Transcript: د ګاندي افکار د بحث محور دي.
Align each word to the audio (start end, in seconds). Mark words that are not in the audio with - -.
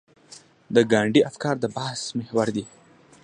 د 0.75 0.77
ګاندي 0.91 1.21
افکار 1.29 1.55
د 1.59 1.65
بحث 1.75 2.01
محور 2.17 2.47
دي. 2.55 2.65